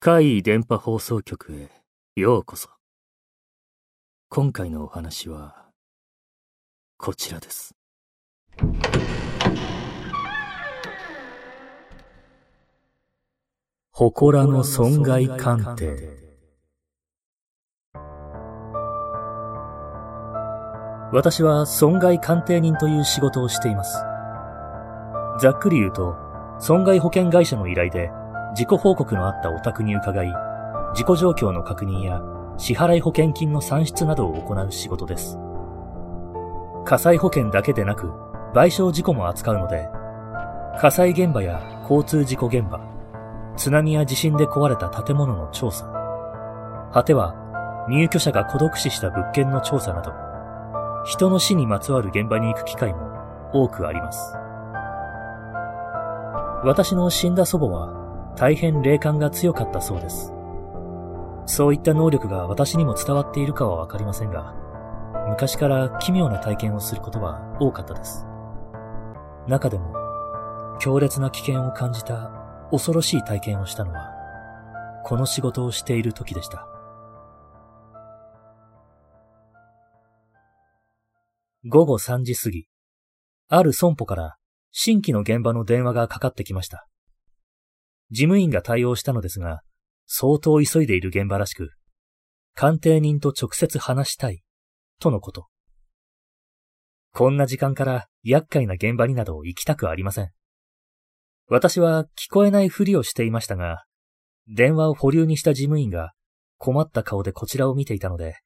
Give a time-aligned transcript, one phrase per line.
[0.00, 1.70] 怪異電波放送局へ
[2.20, 2.68] ようこそ。
[4.28, 5.66] 今回のお話は、
[6.98, 7.74] こちらです。
[13.92, 16.22] 祠の損害鑑定。
[21.12, 24.11] 私は損害鑑定人という仕事をしています。
[25.42, 26.14] ざっくり言うと、
[26.60, 28.12] 損害保険会社の依頼で
[28.52, 30.32] 自己報告のあったお宅に伺い、
[30.94, 32.22] 事故状況の確認や
[32.58, 35.36] 支払い保険金の算出などを行う仕事です。
[36.84, 38.12] 火災保険だけでなく、
[38.54, 39.88] 賠償事故も扱うので、
[40.78, 42.80] 火災現場や交通事故現場、
[43.56, 45.86] 津波や地震で壊れた建物の調査、
[46.92, 47.34] 果ては
[47.88, 50.12] 入居者が孤独死した物件の調査など、
[51.04, 53.10] 人の死にまつわる現場に行く機会も
[53.52, 54.36] 多くあります。
[56.64, 60.32] 私の死んだ祖母は大変霊感が強かったそうです。
[61.46, 64.54] そういった能力が私にも伝わっているかはわかりませんが、
[65.28, 68.26] 昔から奇妙な体験をすることは多かったです。
[69.48, 69.92] 中でも、
[70.78, 72.30] 強烈な危険を感じた
[72.70, 74.10] 恐ろしい体験をしたのは、
[75.04, 76.66] この仕事をしている時でした。
[81.68, 82.66] 午後3時過ぎ、
[83.48, 84.36] ある損保から
[84.72, 86.88] 新規の現場の電話がかかってきました。
[88.10, 89.62] 事務員が対応したのですが、
[90.06, 91.70] 相当急いでいる現場らしく、
[92.54, 94.42] 鑑定人と直接話したい、
[94.98, 95.46] とのこと。
[97.12, 100.30] こんな時間から厄介な現場になど行きたくありません。
[101.48, 103.84] 私は聞こえないふりをしていましたが、
[104.48, 106.12] 電話を保留にした事務員が
[106.56, 108.36] 困った顔でこちらを見ていたので、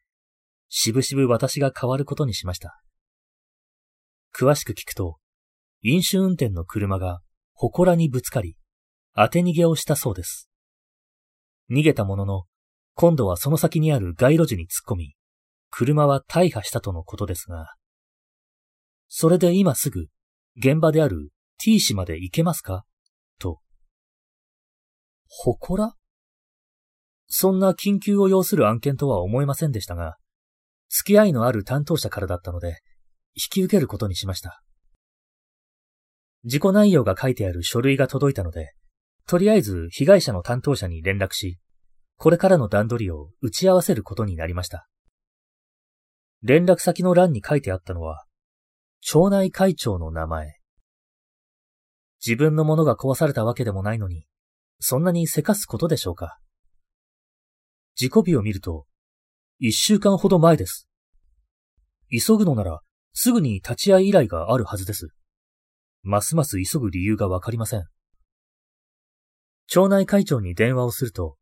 [0.68, 2.80] しぶしぶ私が変わることにしました。
[4.34, 5.18] 詳しく聞くと、
[5.89, 7.20] 飲酒運転の車が
[7.55, 8.56] 祠にぶつかり、
[9.15, 10.51] 当て逃げをしたそうです。
[11.70, 12.45] 逃げたものの、
[12.95, 15.14] 今度はその先にある街路樹に突っ込み、
[15.70, 17.77] 車は大破したとのことですが、
[19.07, 20.08] それで今すぐ
[20.57, 22.85] 現場である T 市まで行けますか？
[23.39, 23.61] と。
[25.29, 25.95] 祠？
[27.29, 30.17] そんな緊急を要する案件とは思えませんでしたが、
[30.89, 32.80] 付き合いのある担当者からだったので、
[33.36, 34.64] 引き受けることにしました。
[36.46, 38.73] 事故内容が書いてある書類が届いたので、
[39.27, 41.58] とりあえず被害者の担当者に連絡し、
[42.18, 44.86] これからの段取りを打ち合わせることになりました。
[46.42, 48.27] 連絡先の欄に書いてあったのは、
[49.01, 50.61] 町内会長の名前。
[52.24, 54.24] 自分のものが壊されたわけでもないのに、
[54.78, 56.39] そんなにせかすことでしょうか。
[57.96, 58.86] 事故日を見ると、
[59.58, 60.89] 一週間ほど前です。
[62.08, 62.83] 急ぐのなら、
[63.14, 65.08] すぐに立ち会い依頼があるはずです。
[66.06, 67.84] ますます急ぐ理由がわかりません。
[69.67, 71.36] 町内会長に電話をすると、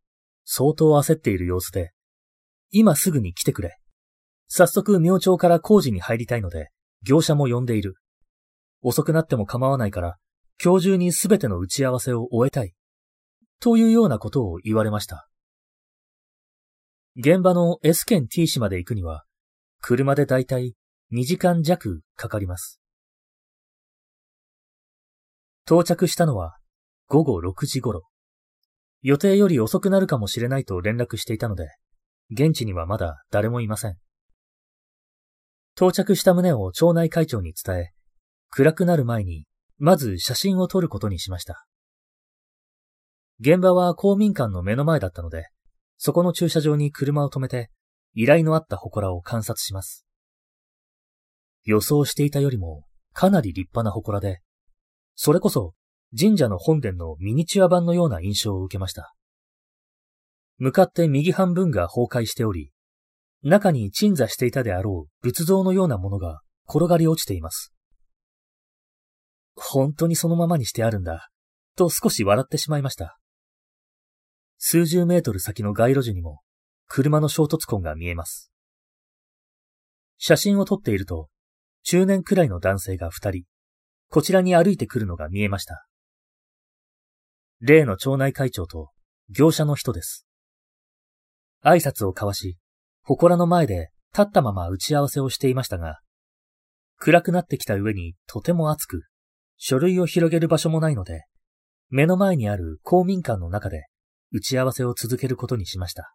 [0.44, 1.92] 相当焦っている様子で、
[2.70, 3.78] 今すぐに来てくれ。
[4.48, 6.70] 早速明朝から工事に入りたいので、
[7.03, 7.97] 業者も呼んでいる。
[8.82, 10.16] 遅くなっても構わないから、
[10.62, 12.72] 今日中にすべての打ち合わせを終えたい。
[13.60, 15.28] というようなことを言われました。
[17.16, 19.24] 現場の S 県 T 市まで行くには、
[19.82, 20.74] 車でだいたい
[21.12, 22.80] 2時間弱かかります。
[25.66, 26.58] 到着したのは
[27.08, 28.02] 午後6時頃。
[29.02, 31.69] 予定より遅くなるかもしれないと連絡していたので、
[32.30, 33.97] 現地にはまだ誰もいません。
[35.76, 37.91] 到着した旨を町内会長に伝え、
[38.50, 39.47] 暗くなる前に、
[39.78, 41.66] まず写真を撮ることにしました。
[43.41, 45.48] 現場は公民館の目の前だったので、
[45.97, 47.70] そこの駐車場に車を止めて、
[48.14, 50.06] 依頼のあった祠を観察します。
[51.64, 54.41] 予想していたよりもかなり立派な祠で、
[55.14, 55.75] それこそ
[56.19, 59.14] 神社の本殿のミニチュア版のような印象を受けました。
[60.58, 62.70] 向かって右半分が崩壊しており、
[63.42, 67.74] 中に鎮座していたであろう仏像のようなものが転がり落ちています。
[69.56, 71.30] 本当にそのままにしてあるんだ、
[71.77, 73.18] と少し笑ってしまいました。
[74.59, 76.41] 数十メートル先の街路樹にも
[76.86, 78.50] 車の衝突痕が見えます。
[80.16, 81.28] 写真を撮っていると、
[81.83, 83.44] 中年くらいの男性が二人、
[84.15, 85.89] こちらに歩いてくるのが見えました。
[87.61, 88.91] 例の町内会長と
[89.28, 90.25] 業者の人です。
[91.65, 92.57] 挨拶を交わし、
[93.03, 95.99] 祠の前で立ったまま打ち合わせをしていましたが、
[96.97, 99.03] 暗くなってきた上にとても暑く、
[99.57, 101.25] 書類を広げる場所もないので、
[101.89, 103.89] 目の前にある公民館の中で
[104.31, 106.15] 打ち合わせを続けることにしました。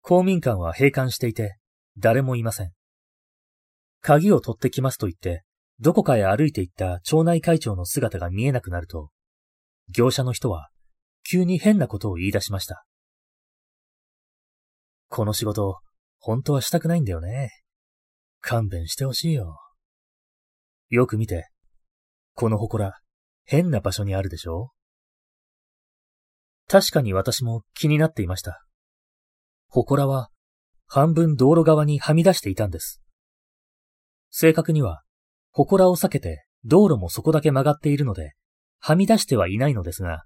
[0.00, 1.58] 公民館は閉館していて、
[1.98, 2.72] 誰もいません。
[4.00, 5.44] 鍵を取ってきますと言って、
[5.80, 9.10] どこかへ歩いて行った町内会長の姿が見えなくなると、
[9.88, 10.70] 業者の人は
[11.28, 12.84] 急に変なことを言い出しました。
[15.08, 15.78] この仕事、
[16.18, 17.50] 本当はしたくないんだよね。
[18.40, 19.58] 勘弁してほしいよ。
[20.90, 21.48] よく見て。
[22.34, 22.92] この祠、
[23.44, 24.72] 変な場所にあるでしょ
[26.66, 28.64] 確かに私も気になっていました。
[29.68, 30.30] 祠は
[30.86, 33.00] 半分道路側にはみ出していたんです。
[34.30, 35.03] 正確には、
[35.56, 38.34] 祠を避けて道路もそこだけ曲がっているので、
[38.80, 40.24] はみ出してはいないのですが、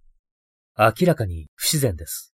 [0.78, 2.34] 明らかに不自然です。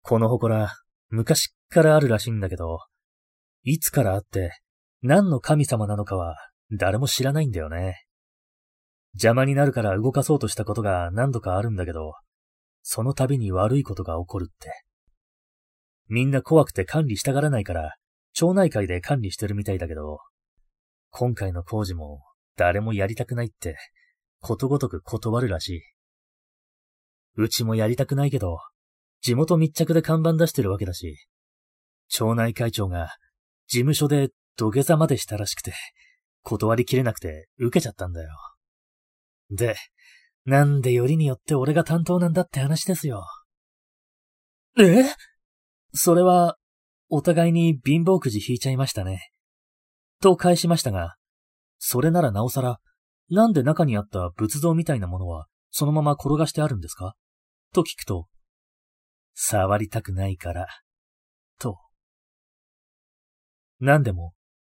[0.00, 0.68] この祠、
[1.10, 2.78] 昔からあるらしいんだけど、
[3.62, 4.52] いつからあって
[5.02, 6.36] 何の神様なのかは
[6.72, 8.04] 誰も知らないんだよね。
[9.14, 12.14] 邪魔になるから動かそうとしたことが何度かあるんだけど、
[12.82, 14.72] その度に悪いことが起こるって。
[16.08, 17.96] みんな怖くて管理したがらないから、
[18.32, 20.20] 町内会で管理してるみたいだけど、
[21.14, 22.22] 今回の工事も
[22.56, 23.76] 誰もやりたくないって、
[24.40, 25.82] ことごとく断るらしい。
[27.36, 28.58] うちもやりたくないけど、
[29.20, 31.16] 地元密着で看板出してるわけだし、
[32.08, 33.10] 町内会長が
[33.68, 35.74] 事務所で土下座までしたらしくて、
[36.42, 38.30] 断りきれなくて受けちゃったんだよ。
[39.50, 39.76] で、
[40.46, 43.24] なんでよりによって俺が担当なんだって話ですよ。
[44.78, 45.04] え？
[45.92, 46.56] それは、
[47.10, 49.31] お互いに貧乏くじ引いちゃいましたね。
[50.22, 51.16] と返しましたが、
[51.78, 52.78] それならなおさら、
[53.28, 57.14] なんで中にあった仏像みたいなものはそのまま転がしてあるんですか？
[57.74, 58.28] と聞くと、
[59.34, 60.68] 触りたくないから、
[61.58, 61.78] と。
[63.80, 64.32] 何でも、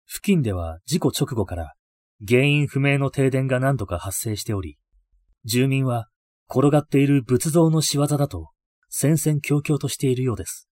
[0.08, 1.74] 付近では事故直後から
[2.28, 4.78] 原因不明の停電が何度か発生しており、
[5.44, 6.08] 住民は
[6.50, 8.50] 転がっている仏像の仕業だと
[8.90, 10.70] 戦々恐々としているようです。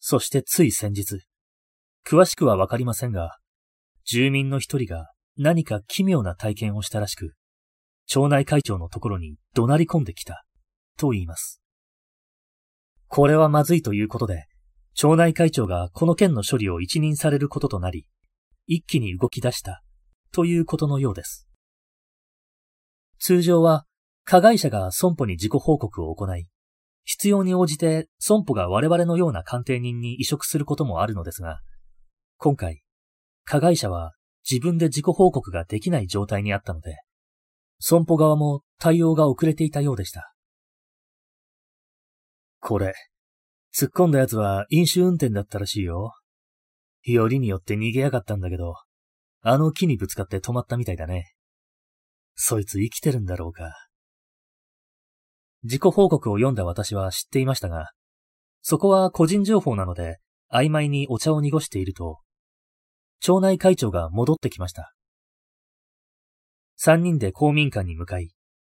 [0.00, 1.20] そしてつい先日、
[2.06, 3.36] 詳しくはわかりませんが、
[4.12, 7.34] 住民の一人が何か奇妙な体験をしたらしく、
[8.06, 10.44] 町内会長のところに怒鳴り込んできた、
[10.98, 11.62] と言います。
[13.06, 14.46] これはまずいということで、
[14.94, 18.04] 町内会長がこの件の処理を一任されることとなり、
[18.66, 19.80] 一気に動き出した、
[20.32, 21.46] ということのようです。
[23.20, 23.86] 通常は、
[24.24, 26.48] 加害者が損保に自己報告を行い、
[27.04, 31.60] 必要に応じて損保が我々のような鑑定人に移植することもあるのですが、
[32.38, 32.82] 今回、
[33.44, 34.12] 加害者は
[34.48, 36.96] 自分で自己報告ができない状態にあったので、
[37.78, 40.34] 損保側も対応が遅れていたようでした。
[42.60, 42.94] これ、
[43.74, 46.12] 突っ込んだ奴は飲酒運転だったらしいよ。
[47.02, 48.74] よりによって逃げやがったんだけど、
[49.42, 51.32] あの木にぶつかって止まったみたいだね。
[52.34, 53.74] そいつ生きてるんだろうか。
[55.62, 57.90] 自己報告を読んだ私は知っていましたが、
[58.62, 60.18] そこは個人情報なので、
[60.52, 62.18] 曖昧にお茶を濁していると、
[63.20, 64.94] 町内会長が戻ってきました。
[66.76, 68.30] 三人で公民館に向かい、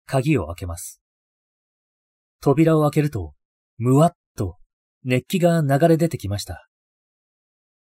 [0.06, 1.02] 鍵を開けます。
[2.40, 3.34] 扉を開けると、
[3.76, 4.56] むわっと
[5.04, 6.66] 熱気が流れ出てきました。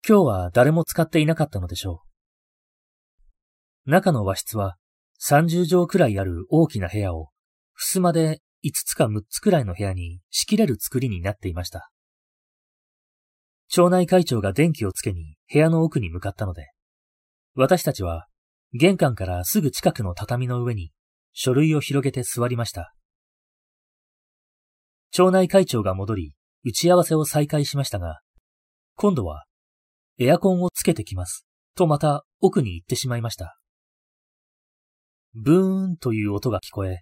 [0.07, 2.03] 今日は誰も使っていなかったのでしょ
[3.85, 3.91] う。
[3.91, 4.77] 中の和室は
[5.21, 7.29] 30畳くらいある大きな部屋を、
[7.75, 11.91] 襖で5つか6つくらいの部屋に仕切れる作りになっていました。
[13.67, 16.71] 町内会長が電気をつけに部屋の奥に向かったので、
[17.56, 18.27] 私たちは
[18.73, 20.91] 玄関からすぐ近くの畳の上に
[21.34, 22.93] 書類を広げて座りました。
[25.12, 26.34] 町内会長が戻り、
[26.65, 28.19] 打ち合わせを再開しましたが、
[28.95, 29.45] 今度は
[30.17, 31.45] エアコンをつけてきます、
[31.75, 33.57] とまた奥に行ってしまいました。
[35.34, 37.01] ブーンという音が聞こえ、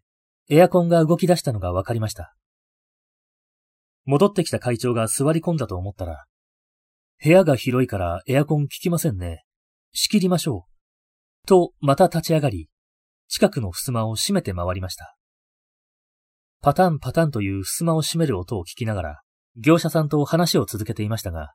[0.50, 2.36] エアコンが動き出したのがわかりました。
[4.06, 6.26] 戻ってきた会長が座り込んだと思ったら、
[7.24, 9.46] 部屋が広いからエアコン効きませんね。
[9.94, 11.48] 仕切りましょう。
[11.48, 12.68] と、また立ち上がり、
[13.30, 15.16] 近くの襖を閉めて回りました。
[16.62, 19.22] パタンパタンという襖を閉める音を聞きながら、
[19.56, 21.54] 業者さんと話を続けていましたが、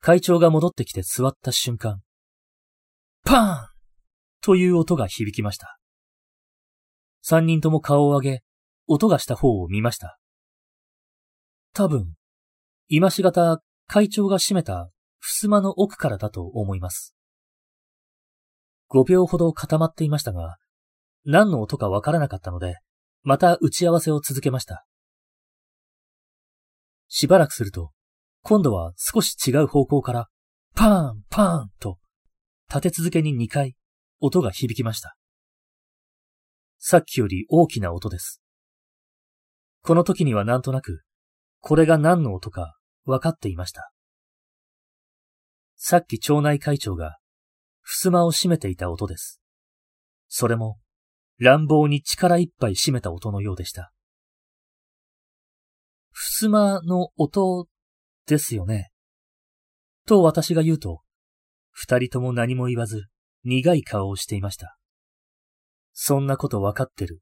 [0.00, 2.00] 会長が戻ってきて座った瞬間、
[3.24, 3.68] パーン
[4.40, 5.78] という音が響きました。
[7.22, 8.42] 三人とも顔を上げ、
[8.86, 10.18] 音がした方を見ました。
[11.72, 12.14] 多分、
[12.88, 14.90] 今しがた会長が閉めた
[15.20, 17.14] 襖の奥からだと思います。
[18.88, 20.58] 五秒ほど固まっていましたが、
[21.24, 22.76] 何の音かわからなかったので、
[23.22, 24.86] また打ち合わせを続けました。
[27.08, 27.90] しばらくすると、
[28.42, 30.28] 今度は少し違う方向から、
[30.74, 31.98] パーン、パーンと、
[32.68, 33.74] 立て続けに2回、
[34.20, 35.16] 音が響きました。
[36.78, 38.40] さっきより大きな音です。
[39.82, 41.02] この時にはなんとなく、
[41.60, 42.75] これが何の音か
[43.06, 43.90] 分かっていました。
[45.76, 47.18] さっき町内会長が、
[47.82, 49.40] 襖を閉めていた音です。
[50.28, 50.78] それも、
[51.38, 53.92] 乱暴に力いっぱい閉めた音のようでした。
[56.12, 57.68] 襖の音
[58.26, 58.90] ですよね。
[60.06, 61.02] と私が言うと、
[61.70, 63.06] 二人とも何も言わず、
[63.44, 64.76] 苦い顔をしていました。
[65.92, 67.20] そんなことわかってる、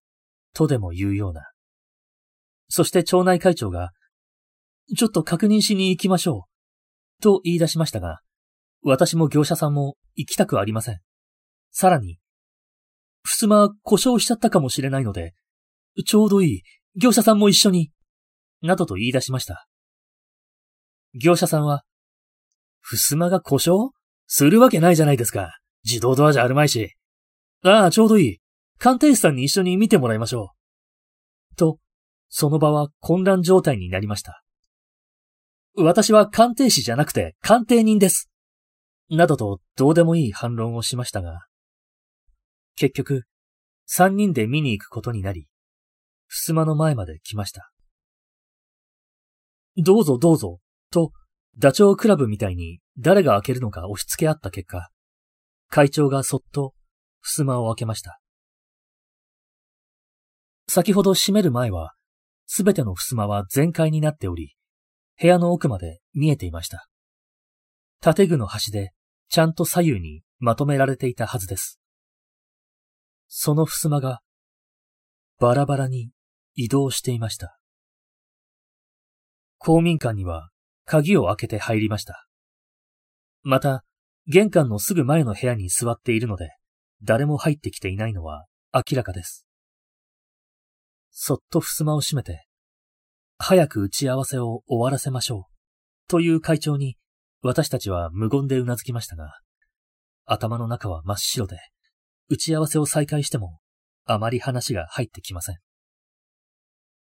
[0.52, 1.50] とでも言うような。
[2.68, 3.90] そして町内会長が、
[4.96, 6.46] ちょっと確認しに行きましょ
[7.20, 8.20] う、と言い出しましたが、
[8.82, 11.00] 私も業者さんも行きたくありません。
[11.70, 12.18] さらに、
[13.24, 15.34] 襖故障しちゃったかもしれないので、
[16.06, 16.62] ちょうどいい、
[16.96, 17.90] 業者さんも一緒に、
[18.62, 19.66] などと言い出しました。
[21.14, 21.84] 業者さんは、
[22.82, 23.90] 襖が故障
[24.26, 25.58] するわけないじゃないですか。
[25.84, 26.94] 自動ドアじゃあるまいし。
[27.64, 28.38] ああ、ちょうどいい。
[28.78, 30.52] 鑑定士さんに一緒に見てもらいましょ
[31.52, 31.56] う。
[31.56, 31.78] と、
[32.28, 34.43] その場は混乱状態になりました。
[35.76, 38.30] 私は鑑定士じゃなくて鑑定人です。
[39.10, 41.46] などとどうでもいい反論をしましたが、
[42.76, 43.24] 結局、
[43.86, 45.46] 三人で見に行くことになり、
[46.28, 47.70] 襖の前まで来ました。
[49.76, 50.58] どうぞどうぞ、
[50.90, 51.12] と、
[51.58, 54.90] ダチョウ倶楽部みたいに誰が開けるのか押し付け合った結果、
[55.68, 56.74] 会長がそっと
[57.20, 58.20] 襖を開けました。
[60.68, 61.94] 先ほど閉める前は、
[62.46, 64.54] すべての襖は全開になっており、
[65.20, 66.88] 部屋の奥まで見えていました。
[68.00, 68.92] 建具の端で
[69.28, 71.80] ちゃんと左右にまとめられていたはずです。
[73.28, 74.20] その襖が
[75.38, 76.10] バラバラに
[76.54, 77.58] 移動していました。
[79.58, 80.50] 公民館には
[80.84, 82.26] 鍵を開けて入りました。
[83.42, 83.84] また、
[84.26, 86.50] 玄関のすぐ前の部屋に座っているので、
[87.02, 89.46] 誰も入ってきていないのは明らかです。
[91.10, 92.46] そっと襖を閉めて、
[93.38, 96.96] 早く打ち合わせを終わらせましょう、という会長に
[97.42, 99.38] 私たちは無言で頷きましたが、
[100.24, 101.58] 頭の中は真っ白で、
[102.30, 103.60] 打ち合わせを再開しても、
[104.06, 105.58] あまり話が入ってきません。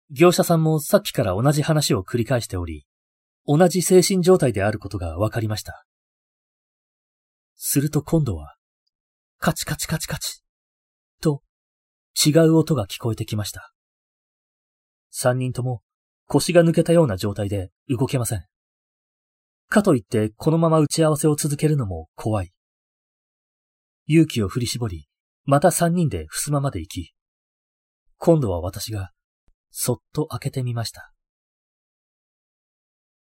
[0.09, 2.85] 業者さんもさっきから同じ話を繰り返しており、
[3.45, 5.85] 同じ精神状態であることが分かりました。
[7.55, 8.55] すると今度は、
[9.37, 10.43] カチカチカチカチ、
[11.21, 11.43] と
[12.25, 13.73] 違う音が聞こえてきました。
[15.09, 15.81] 三人とも
[16.31, 18.45] 腰が抜けたような状態で動けません。
[19.67, 22.53] かといってこのまま打ち合わせを続けるのも怖い。
[24.07, 25.07] 勇気を振り絞り、
[25.43, 27.13] また三人で襖まで行き、
[28.17, 29.11] 今度は私が
[29.71, 31.11] そっと開けてみました。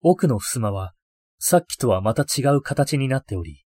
[0.02, 0.94] 奥の襖は
[1.40, 3.64] さっきとはまた違う形になっており、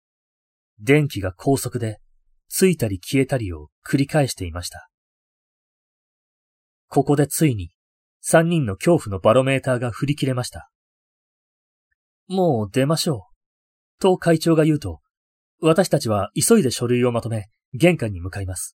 [0.80, 2.00] 電気が高速で
[2.48, 4.90] ついたり消えたりを繰り返していました。
[6.88, 7.75] ここでついに
[8.28, 10.72] 三人の恐怖のバロメーターが振り切れました。
[12.28, 14.02] もう出ましょう。
[14.02, 15.00] と会長が言うと、
[15.62, 18.76] 私たちは急いで書類をまとめ、玄関に向かいます。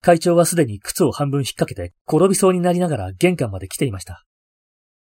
[0.00, 4.24] 会長はすでに靴を半分引っ掛けて転びそうになりながら玄関まで来ていました。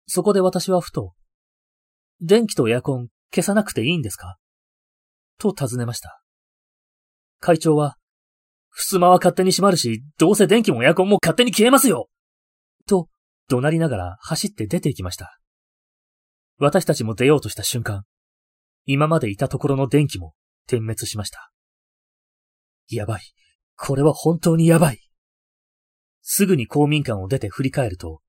[0.09, 1.13] そこで私はふと、
[2.21, 4.37] 電気とエアコン消さなくていいんですか？
[5.39, 6.21] と尋ねました。
[7.39, 7.99] 会長は、
[8.73, 12.09] 襖は勝手に閉まるし、どうせ電気もエアコンも勝手に消えますよ、
[13.51, 15.39] 怒鳴りながら走って出て行きました。
[16.59, 18.05] 私たちも出ようとした瞬間、
[18.87, 20.35] 今までいたところの電気も
[20.69, 21.51] 点滅しました。
[22.89, 23.23] やばい。
[23.77, 25.01] これは本当にやばい。
[26.23, 28.21] すぐに公民館を出て振り返ると、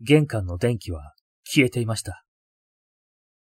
[0.00, 1.12] 玄関の電気は
[1.44, 2.24] 消えていました。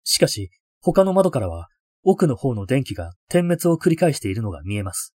[0.05, 1.69] しかし、他の窓からは
[2.03, 5.15] 奥の方の電気が点滅を繰り返しているのが見えます。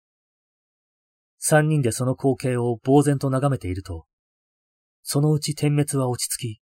[1.38, 4.06] 三人でその光景を呆然と眺めていると、
[5.08, 6.60] そのうち点滅は落ち着き、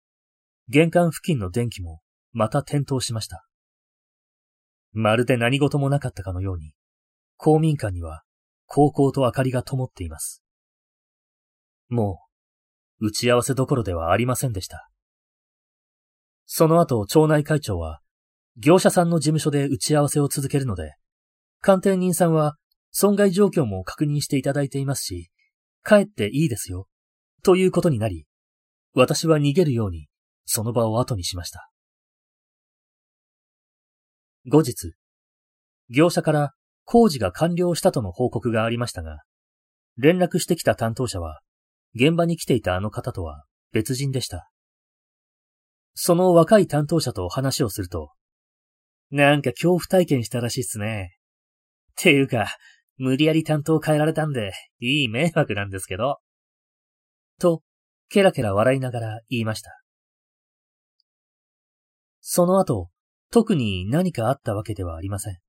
[0.68, 2.02] 玄関付近の電気も
[2.34, 3.48] また点灯しました。
[4.92, 6.74] まるで何事もなかったかのように、
[7.38, 8.24] 公民館には
[8.66, 10.44] 高校と明かりが灯っています。
[11.88, 12.20] も
[13.00, 14.90] う、打ち合わせどころではありませんでした。
[16.46, 18.02] その後、町内会長は、
[18.58, 20.96] 業者さんの事務所で打ち合わせを続けるので、
[21.62, 22.58] 鑑定人さんは
[22.92, 25.32] 損害状況も確認していただいていますし、
[25.86, 26.90] 帰っていいですよ、
[27.42, 28.26] ということになり、
[28.94, 30.08] 私は逃げるように
[30.46, 31.70] その場を後にしました。
[34.46, 34.94] 後日、
[35.90, 36.54] 業者から
[36.86, 39.24] 工事が完了したとの報告がありましたが、
[39.98, 41.40] 連絡してきた担当者は、
[41.96, 44.50] 現場に来ていたあの方とは別人でした。
[45.96, 48.12] その若い担当者と話をすると、
[49.12, 51.16] なんか恐怖体験したらしいっすね。
[51.96, 52.48] ていうか、
[52.98, 56.18] 無理やり担当変えられたんで、いい迷惑なんですけど。
[57.40, 57.62] と、
[58.14, 59.82] ケラケラ笑いながら言いました。
[62.22, 62.90] その後、
[63.32, 65.40] 特に何かあったわけではありません。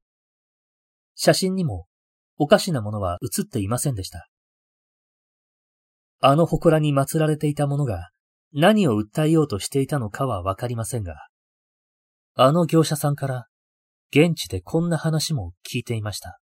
[1.15, 1.85] 写真にも
[2.39, 4.31] おかしなものは映っていませんでした。
[6.21, 8.09] あの祠に祀られていたものが
[8.55, 11.17] 何を訴えようとしていたのかはわかりませんが、
[12.35, 13.47] あの業者さんから
[14.11, 16.41] 現地でこんな話も聞いていました。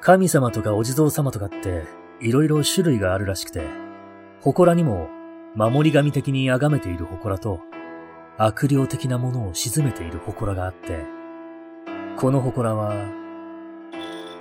[0.00, 1.84] 神様とかお地蔵様とかって
[2.20, 3.91] いろいろ種類があるらしくて、
[4.44, 5.08] 祠にも
[5.54, 7.60] 守り神的に崇めている祠と
[8.38, 11.04] 悪霊的なものを鎮めている祠があって、
[12.16, 12.92] この祠は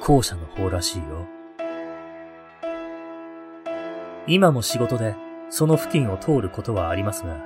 [0.01, 1.27] 後者の方らしいよ。
[4.25, 5.15] 今も仕事で
[5.51, 7.37] その付近を通ることはありますが、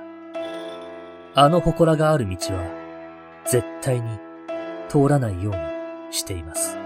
[1.34, 4.18] あの祠がある道は絶対に
[4.88, 5.58] 通らないように
[6.10, 6.85] しています。